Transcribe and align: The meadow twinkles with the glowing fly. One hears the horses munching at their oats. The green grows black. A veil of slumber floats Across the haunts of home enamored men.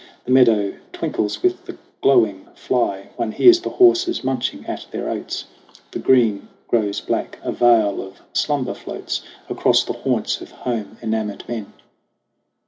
The 0.25 0.31
meadow 0.31 0.73
twinkles 0.93 1.43
with 1.43 1.65
the 1.65 1.77
glowing 2.01 2.47
fly. 2.55 3.09
One 3.17 3.31
hears 3.31 3.61
the 3.61 3.69
horses 3.69 4.23
munching 4.23 4.65
at 4.65 4.87
their 4.89 5.07
oats. 5.07 5.45
The 5.91 5.99
green 5.99 6.47
grows 6.67 6.99
black. 6.99 7.37
A 7.43 7.51
veil 7.51 8.01
of 8.01 8.19
slumber 8.33 8.73
floats 8.73 9.21
Across 9.47 9.83
the 9.83 9.93
haunts 9.93 10.41
of 10.41 10.49
home 10.49 10.97
enamored 11.03 11.43
men. 11.47 11.71